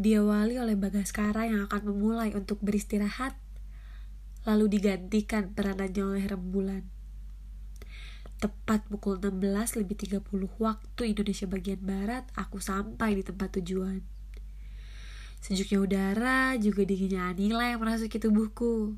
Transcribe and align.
diawali 0.00 0.56
oleh 0.56 0.80
Bagaskara 0.80 1.44
yang 1.44 1.68
akan 1.68 1.92
memulai 1.92 2.32
untuk 2.32 2.56
beristirahat, 2.64 3.36
lalu 4.48 4.80
digantikan 4.80 5.52
peranannya 5.52 6.16
oleh 6.16 6.24
rembulan. 6.24 6.84
Tepat 8.40 8.88
pukul 8.88 9.20
16 9.20 9.84
lebih 9.84 10.24
30 10.24 10.24
waktu 10.56 11.02
Indonesia 11.12 11.44
bagian 11.44 11.84
Barat, 11.84 12.24
aku 12.32 12.56
sampai 12.56 13.20
di 13.20 13.22
tempat 13.28 13.60
tujuan. 13.60 14.00
Sejuknya 15.44 15.78
udara 15.84 16.40
juga 16.56 16.88
dinginnya 16.88 17.28
Anila 17.28 17.68
yang 17.68 17.84
merasuki 17.84 18.16
tubuhku. 18.16 18.96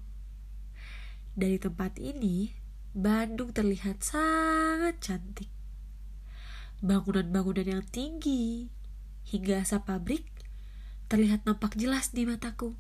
Dari 1.34 1.59
tempat 1.59 1.98
ini, 1.98 2.55
Bandung 2.95 3.50
terlihat 3.50 4.07
sangat 4.07 5.03
cantik. 5.03 5.50
Bangunan-bangunan 6.79 7.66
yang 7.66 7.82
tinggi 7.91 8.71
hingga 9.27 9.66
asap 9.66 9.91
pabrik 9.91 10.42
terlihat 11.13 11.45
nampak 11.45 11.77
jelas 11.77 12.17
di 12.17 12.25
mataku. 12.25 12.73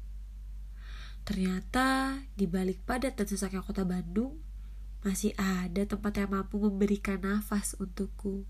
Ternyata 1.28 2.16
di 2.32 2.48
balik 2.48 2.80
padat 2.88 3.20
dan 3.20 3.28
sesaknya 3.28 3.60
kota 3.60 3.84
Bandung 3.84 4.40
masih 5.04 5.36
ada 5.36 5.84
tempat 5.84 6.16
yang 6.16 6.32
mampu 6.32 6.56
memberikan 6.56 7.20
nafas 7.20 7.76
untukku. 7.76 8.48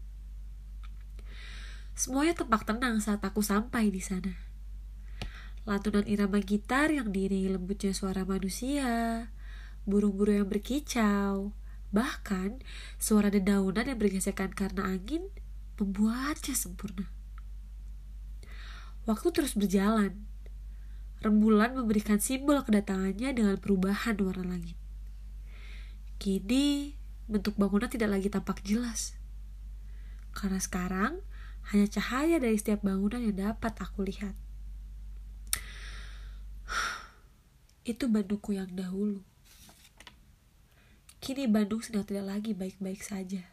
Semuanya 1.98 2.38
tampak 2.38 2.62
tenang 2.62 3.02
saat 3.02 3.26
aku 3.26 3.42
sampai 3.42 3.90
di 3.90 3.98
sana. 3.98 4.30
Lantunan 5.66 6.06
irama 6.06 6.38
gitar 6.38 6.94
yang 6.94 7.10
diiringi 7.10 7.50
lembutnya 7.50 7.90
suara 7.90 8.22
manusia, 8.22 9.26
burung-burung 9.82 10.46
yang 10.46 10.48
berkicau, 10.48 11.58
bahkan 11.90 12.62
suara 13.02 13.34
dedaunan 13.34 13.90
yang 13.90 13.98
bergesekan 13.98 14.54
karena 14.54 14.94
angin 14.94 15.26
membuatnya 15.74 16.54
sempurna. 16.54 17.21
Waktu 19.02 19.28
terus 19.34 19.58
berjalan. 19.58 20.14
Rembulan 21.22 21.78
memberikan 21.78 22.18
simbol 22.18 22.58
kedatangannya 22.66 23.30
dengan 23.30 23.56
perubahan 23.58 24.18
warna 24.18 24.58
langit. 24.58 24.74
Kini, 26.18 26.98
bentuk 27.30 27.54
bangunan 27.54 27.86
tidak 27.86 28.18
lagi 28.18 28.26
tampak 28.26 28.62
jelas. 28.66 29.14
Karena 30.34 30.58
sekarang, 30.58 31.22
hanya 31.70 31.86
cahaya 31.86 32.42
dari 32.42 32.58
setiap 32.58 32.82
bangunan 32.82 33.22
yang 33.22 33.54
dapat 33.54 33.74
aku 33.78 34.02
lihat. 34.02 34.34
Itu 37.90 38.10
Bandungku 38.10 38.54
yang 38.54 38.70
dahulu. 38.74 39.22
Kini 41.22 41.46
Bandung 41.46 41.86
sedang 41.86 42.02
tidak 42.02 42.34
lagi 42.34 42.50
baik-baik 42.50 42.98
saja 42.98 43.46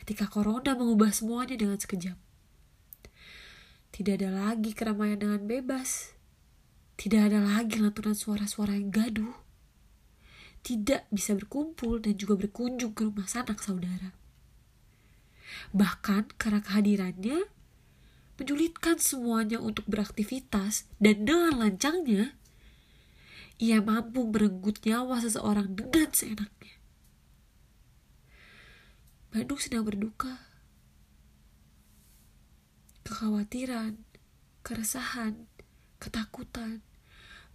ketika 0.00 0.26
corona 0.26 0.72
mengubah 0.72 1.12
semuanya 1.12 1.54
dengan 1.60 1.76
sekejap. 1.76 2.29
Tidak 4.00 4.16
ada 4.16 4.32
lagi 4.32 4.72
keramaian 4.72 5.20
dengan 5.20 5.44
bebas. 5.44 6.16
Tidak 6.96 7.20
ada 7.20 7.36
lagi 7.36 7.76
lantunan 7.76 8.16
suara-suara 8.16 8.72
yang 8.72 8.88
gaduh. 8.88 9.36
Tidak 10.64 11.12
bisa 11.12 11.36
berkumpul 11.36 12.00
dan 12.00 12.16
juga 12.16 12.40
berkunjung 12.40 12.96
ke 12.96 13.04
rumah 13.04 13.28
sanak 13.28 13.60
saudara. 13.60 14.16
Bahkan 15.76 16.32
karena 16.40 16.64
kehadirannya 16.64 17.44
menyulitkan 18.40 18.96
semuanya 18.96 19.60
untuk 19.60 19.84
beraktivitas 19.84 20.88
dan 20.96 21.28
dengan 21.28 21.60
lancangnya 21.60 22.40
ia 23.60 23.84
mampu 23.84 24.24
merenggut 24.24 24.80
nyawa 24.80 25.20
seseorang 25.20 25.76
dengan 25.76 26.08
seenaknya. 26.08 26.72
Bandung 29.28 29.60
sedang 29.60 29.84
berduka. 29.84 30.49
Kekhawatiran, 33.10 34.06
keresahan, 34.62 35.50
ketakutan, 35.98 36.78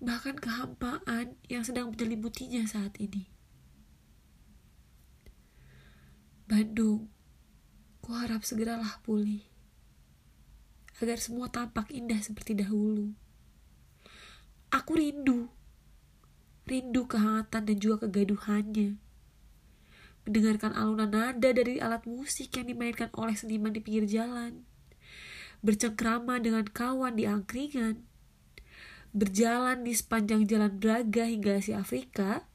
bahkan 0.03 0.35
kehampaan 0.35 1.39
yang 1.47 1.63
sedang 1.63 1.95
menyelimutinya 1.95 2.67
saat 2.67 2.91
ini. 2.99 3.31
Bandung, 6.43 7.07
ku 8.03 8.11
harap 8.19 8.43
segeralah 8.43 8.99
pulih. 9.07 9.47
Agar 10.99 11.23
semua 11.23 11.47
tampak 11.47 11.87
indah 11.87 12.19
seperti 12.19 12.51
dahulu. 12.51 13.15
Aku 14.75 14.99
rindu. 14.99 15.47
Rindu 16.67 17.07
kehangatan 17.07 17.63
dan 17.63 17.77
juga 17.79 18.11
kegaduhannya 18.11 18.99
mendengarkan 20.27 20.75
alunan 20.75 21.07
nada 21.07 21.49
dari 21.53 21.79
alat 21.79 22.03
musik 22.03 22.51
yang 22.59 22.67
dimainkan 22.67 23.13
oleh 23.13 23.37
seniman 23.37 23.69
di 23.69 23.77
pinggir 23.77 24.09
jalan, 24.09 24.65
bercengkrama 25.65 26.37
dengan 26.37 26.69
kawan 26.69 27.17
di 27.17 27.25
angkringan, 27.25 28.05
berjalan 29.09 29.81
di 29.81 29.97
sepanjang 29.97 30.45
jalan 30.45 30.77
Braga 30.77 31.25
hingga 31.25 31.57
Asia 31.57 31.81
Afrika, 31.81 32.45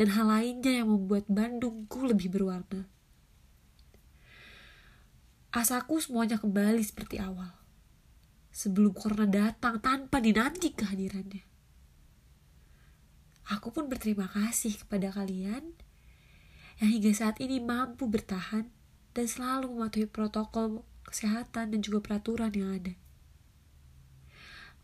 dan 0.00 0.16
hal 0.16 0.32
lainnya 0.32 0.80
yang 0.80 0.88
membuat 0.88 1.28
Bandungku 1.28 2.08
lebih 2.08 2.32
berwarna. 2.32 2.88
Asaku 5.52 6.00
semuanya 6.00 6.40
kembali 6.40 6.80
seperti 6.80 7.20
awal. 7.20 7.52
Sebelum 8.54 8.94
corona 8.96 9.28
datang 9.28 9.82
tanpa 9.82 10.22
dinanti 10.22 10.72
kehadirannya. 10.72 11.44
Aku 13.48 13.72
pun 13.72 13.88
berterima 13.88 14.28
kasih 14.28 14.76
kepada 14.76 15.08
kalian 15.08 15.72
yang 16.78 16.90
hingga 16.94 17.10
saat 17.16 17.40
ini 17.42 17.58
mampu 17.58 18.06
bertahan 18.06 18.70
dan 19.16 19.26
selalu 19.26 19.72
mematuhi 19.72 20.06
protokol 20.06 20.84
kesehatan 21.08 21.72
dan 21.72 21.80
juga 21.80 22.04
peraturan 22.04 22.52
yang 22.52 22.76
ada. 22.76 22.92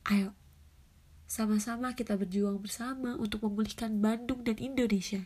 Ayo, 0.09 0.37
sama-sama 1.25 1.97
kita 1.97 2.17
berjuang 2.17 2.61
bersama 2.61 3.17
untuk 3.17 3.45
memulihkan 3.45 4.01
Bandung 4.01 4.45
dan 4.45 4.61
Indonesia. 4.61 5.25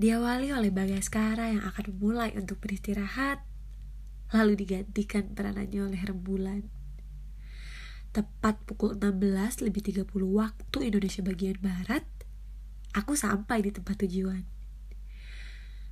Diawali 0.00 0.48
oleh 0.48 0.72
Bagaskara 0.72 1.52
yang 1.52 1.60
akan 1.60 1.84
memulai 1.92 2.32
untuk 2.32 2.56
beristirahat, 2.64 3.44
lalu 4.32 4.56
digantikan 4.56 5.36
peranannya 5.36 5.92
oleh 5.92 6.00
rembulan. 6.00 6.62
Tepat 8.16 8.64
pukul 8.64 8.96
16 8.96 9.60
lebih 9.60 9.84
30 9.84 10.08
waktu 10.32 10.78
Indonesia 10.88 11.20
bagian 11.20 11.60
Barat, 11.60 12.08
aku 12.96 13.12
sampai 13.12 13.60
di 13.60 13.70
tempat 13.76 14.00
tujuan. 14.00 14.59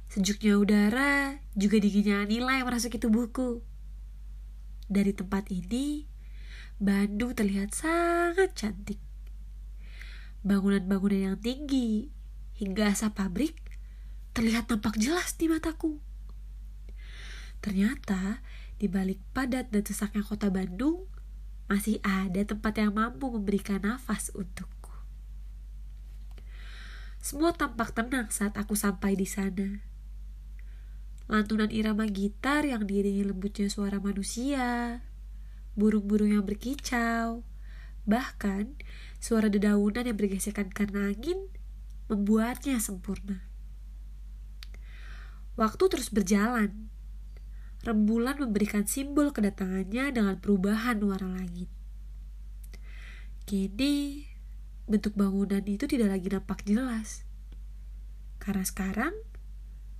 Sejuknya 0.09 0.57
udara 0.57 1.37
juga 1.53 1.77
dinginnya 1.77 2.25
nilai 2.25 2.65
merasuki 2.65 2.97
tubuhku. 2.97 3.61
Dari 4.89 5.13
tempat 5.13 5.53
ini, 5.53 6.09
Bandung 6.81 7.37
terlihat 7.37 7.77
sangat 7.77 8.57
cantik. 8.57 8.97
Bangunan-bangunan 10.41 11.33
yang 11.35 11.39
tinggi 11.39 12.09
hingga 12.57 12.89
asap 12.89 13.21
pabrik 13.21 13.57
terlihat 14.33 14.73
tampak 14.73 14.97
jelas 14.97 15.37
di 15.37 15.45
mataku. 15.45 16.01
Ternyata 17.61 18.41
di 18.81 18.89
balik 18.89 19.21
padat 19.37 19.69
dan 19.69 19.85
sesaknya 19.85 20.25
kota 20.25 20.49
Bandung 20.49 21.05
masih 21.69 22.01
ada 22.01 22.41
tempat 22.49 22.81
yang 22.81 22.97
mampu 22.97 23.29
memberikan 23.29 23.85
nafas 23.85 24.33
untuk 24.33 24.79
semua 27.19 27.51
tampak 27.51 27.93
tenang 27.93 28.31
saat 28.31 28.55
aku 28.55 28.79
sampai 28.79 29.19
di 29.19 29.27
sana. 29.27 29.83
Lantunan 31.28 31.69
irama 31.69 32.09
gitar 32.09 32.65
yang 32.65 32.89
diiringi 32.89 33.21
lembutnya 33.21 33.69
suara 33.69 34.00
manusia, 34.00 35.05
burung-burung 35.77 36.33
yang 36.33 36.49
berkicau, 36.49 37.44
bahkan 38.09 38.72
suara 39.21 39.53
dedaunan 39.53 40.09
yang 40.09 40.16
bergesekan 40.16 40.72
karena 40.72 41.12
angin 41.12 41.53
membuatnya 42.09 42.81
sempurna. 42.81 43.44
Waktu 45.61 45.84
terus 45.93 46.09
berjalan. 46.09 46.89
Rembulan 47.78 48.43
memberikan 48.43 48.91
simbol 48.91 49.31
kedatangannya 49.31 50.10
dengan 50.10 50.34
perubahan 50.42 50.98
warna 50.98 51.39
langit. 51.39 51.71
Kini 53.47 54.27
bentuk 54.89 55.15
bangunan 55.15 55.63
itu 55.63 55.86
tidak 55.86 56.10
lagi 56.16 56.27
nampak 56.27 56.66
jelas. 56.66 57.22
Karena 58.42 58.66
sekarang 58.66 59.15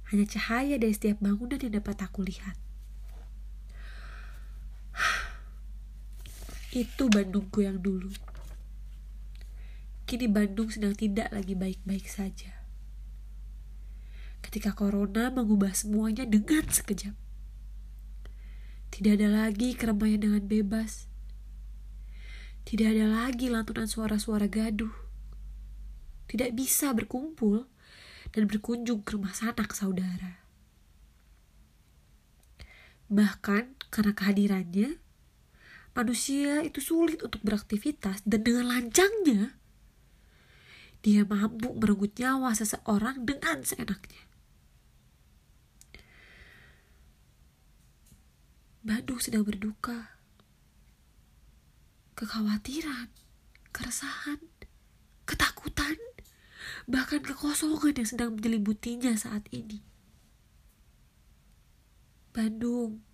hanya 0.09 0.25
cahaya 0.25 0.81
dari 0.81 0.93
setiap 0.95 1.21
bangunan 1.21 1.61
yang 1.61 1.81
dapat 1.81 2.01
aku 2.01 2.25
lihat. 2.25 2.57
Itu 6.83 7.13
Bandungku 7.13 7.65
yang 7.65 7.81
dulu. 7.81 8.13
Kini 10.09 10.25
Bandung 10.25 10.73
sedang 10.73 10.97
tidak 10.97 11.29
lagi 11.31 11.53
baik-baik 11.53 12.09
saja. 12.09 12.53
Ketika 14.41 14.73
corona 14.73 15.29
mengubah 15.29 15.77
semuanya 15.77 16.25
dengan 16.25 16.65
sekejap. 16.65 17.13
Tidak 18.89 19.13
ada 19.21 19.29
lagi 19.29 19.77
keramaian 19.77 20.25
dengan 20.25 20.41
bebas 20.49 21.09
tidak 22.69 22.93
ada 22.93 23.09
lagi 23.09 23.49
lantunan 23.49 23.89
suara-suara 23.89 24.45
gaduh. 24.45 24.93
Tidak 26.29 26.53
bisa 26.53 26.93
berkumpul 26.93 27.65
dan 28.33 28.49
berkunjung 28.49 29.05
ke 29.05 29.17
rumah 29.17 29.33
sanak 29.33 29.73
saudara. 29.73 30.41
Bahkan 33.09 33.79
Karena 33.89 34.13
kehadirannya, 34.13 35.01
manusia 35.97 36.61
itu 36.61 36.85
sulit 36.85 37.25
untuk 37.25 37.41
beraktivitas 37.41 38.21
dan 38.29 38.45
dengan 38.45 38.69
lancangnya, 38.69 39.57
dia 41.01 41.25
mampu 41.25 41.73
merenggut 41.73 42.13
nyawa 42.21 42.53
seseorang 42.53 43.25
dengan 43.25 43.65
seenaknya. 43.65 44.29
Bandung 48.85 49.21
sedang 49.21 49.45
berduka. 49.45 50.21
Kekhawatiran, 52.13 53.09
keresahan, 53.73 54.43
ketakutan, 55.25 55.97
bahkan 56.89 57.21
kekosongan 57.21 58.01
yang 58.01 58.09
sedang 58.09 58.31
menyelimutinya 58.33 59.13
saat 59.13 59.45
ini. 59.53 59.85
Bandung, 62.33 63.05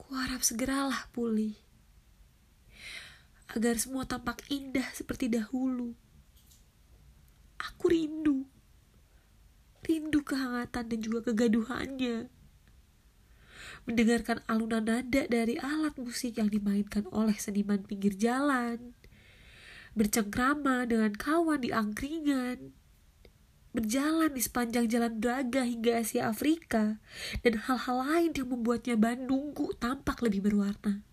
kuharap 0.00 0.40
segeralah 0.40 1.12
pulih. 1.12 1.52
Agar 3.52 3.76
semua 3.76 4.08
tampak 4.08 4.40
indah 4.48 4.88
seperti 4.96 5.28
dahulu. 5.28 5.92
Aku 7.60 7.92
rindu. 7.92 8.48
Rindu 9.84 10.24
kehangatan 10.24 10.86
dan 10.88 10.98
juga 11.02 11.28
kegaduhannya. 11.28 12.32
Mendengarkan 13.84 14.40
alunan 14.48 14.86
nada 14.86 15.28
dari 15.28 15.60
alat 15.60 15.92
musik 16.00 16.40
yang 16.40 16.48
dimainkan 16.48 17.04
oleh 17.12 17.36
seniman 17.36 17.84
pinggir 17.84 18.16
jalan. 18.16 18.96
Bercengkrama 19.94 20.86
dengan 20.86 21.12
kawan 21.14 21.60
di 21.62 21.74
angkringan 21.74 22.80
berjalan 23.70 24.34
di 24.34 24.42
sepanjang 24.42 24.90
jalan 24.90 25.22
Braga 25.22 25.62
hingga 25.62 26.02
Asia 26.02 26.26
Afrika, 26.26 26.98
dan 27.46 27.54
hal-hal 27.54 28.02
lain 28.02 28.30
yang 28.34 28.50
membuatnya 28.50 28.98
Bandungku 28.98 29.78
tampak 29.78 30.26
lebih 30.26 30.42
berwarna. 30.42 31.06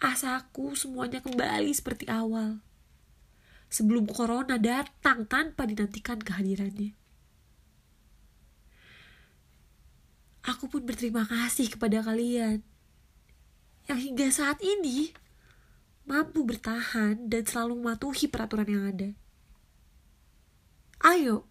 Asaku 0.00 0.72
semuanya 0.72 1.20
kembali 1.20 1.76
seperti 1.76 2.08
awal. 2.08 2.64
Sebelum 3.68 4.08
corona 4.08 4.56
datang 4.56 5.28
tanpa 5.28 5.68
dinantikan 5.68 6.18
kehadirannya. 6.18 6.96
Aku 10.48 10.72
pun 10.72 10.82
berterima 10.88 11.28
kasih 11.28 11.68
kepada 11.68 12.00
kalian 12.00 12.64
yang 13.86 14.00
hingga 14.00 14.32
saat 14.32 14.58
ini 14.64 15.12
mampu 16.10 16.42
bertahan 16.42 17.30
dan 17.30 17.46
selalu 17.46 17.78
mematuhi 17.78 18.26
peraturan 18.26 18.66
yang 18.66 18.84
ada. 18.90 19.08
Ayo, 21.06 21.46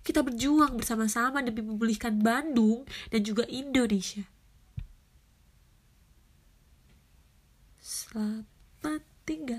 kita 0.00 0.24
berjuang 0.24 0.80
bersama-sama 0.80 1.44
demi 1.44 1.60
memulihkan 1.60 2.16
Bandung 2.24 2.88
dan 3.12 3.20
juga 3.20 3.44
Indonesia. 3.52 4.24
Selamat 7.84 9.04
tinggal. 9.28 9.58